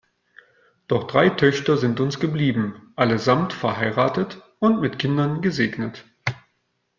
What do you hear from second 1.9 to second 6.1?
uns geblieben, allesamt verheiratet und mit Kindern gesegnet.